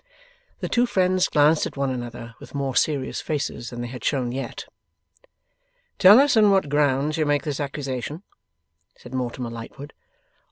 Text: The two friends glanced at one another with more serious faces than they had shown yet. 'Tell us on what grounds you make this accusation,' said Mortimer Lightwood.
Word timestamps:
The 0.61 0.67
two 0.67 0.87
friends 0.87 1.27
glanced 1.27 1.67
at 1.67 1.77
one 1.77 1.91
another 1.91 2.33
with 2.39 2.55
more 2.55 2.75
serious 2.75 3.21
faces 3.21 3.69
than 3.69 3.81
they 3.81 3.87
had 3.87 4.03
shown 4.03 4.31
yet. 4.31 4.65
'Tell 5.99 6.19
us 6.19 6.35
on 6.35 6.49
what 6.49 6.69
grounds 6.69 7.19
you 7.19 7.25
make 7.27 7.43
this 7.43 7.59
accusation,' 7.59 8.23
said 8.97 9.13
Mortimer 9.13 9.51
Lightwood. 9.51 9.93